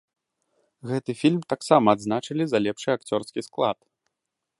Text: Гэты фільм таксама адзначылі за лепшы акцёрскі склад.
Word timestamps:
Гэты 0.91 1.11
фільм 1.21 1.37
таксама 1.53 1.87
адзначылі 1.97 2.43
за 2.53 2.57
лепшы 2.65 2.89
акцёрскі 2.97 3.39
склад. 3.49 3.77